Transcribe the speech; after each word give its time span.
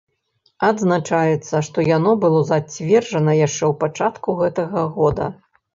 Адзначаецца, 0.69 1.55
што 1.69 1.85
яно 1.97 2.11
было 2.25 2.39
зацверджана 2.55 3.39
яшчэ 3.47 3.65
ў 3.71 3.73
пачатку 3.87 4.29
гэтага 4.43 4.91
года. 4.99 5.35